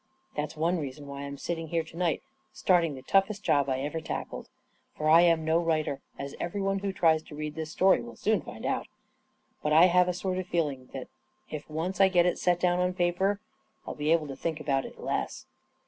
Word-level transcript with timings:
That's 0.33 0.57
one 0.57 0.79
reason 0.79 1.05
why 1.05 1.19
I 1.21 1.25
am 1.25 1.37
sitting 1.37 1.67
here 1.67 1.83
to 1.83 1.95
night 1.95 2.23
starting 2.51 2.95
the 2.95 3.03
toughest 3.03 3.43
job 3.43 3.69
I 3.69 3.81
ever 3.81 4.01
tackled. 4.01 4.49
For 4.97 5.07
I 5.07 5.21
am 5.21 5.45
no 5.45 5.59
writer— 5.59 6.01
as 6.17 6.33
everyone 6.39 6.79
who 6.79 6.91
tries 6.91 7.21
to 7.21 7.35
read 7.35 7.53
this 7.53 7.69
story 7.69 8.01
will 8.01 8.15
soon 8.15 8.41
find 8.41 8.65
out 8.65 8.87
But 9.61 9.73
I 9.73 9.85
have 9.85 10.07
a 10.07 10.13
sort 10.15 10.39
of 10.39 10.47
feeling 10.47 10.89
that 10.93 11.07
if 11.51 11.69
once 11.69 12.01
I 12.01 12.07
get 12.09 12.25
it 12.25 12.39
set 12.39 12.59
down 12.59 12.79
on 12.79 12.95
paper, 12.95 13.41
I'll 13.85 13.93
be 13.93 14.11
able 14.11 14.25
to 14.29 14.35
think 14.35 14.59
about 14.59 14.85
it 14.85 14.99
less. 14.99 15.45